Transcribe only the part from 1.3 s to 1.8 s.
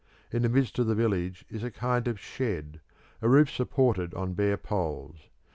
is a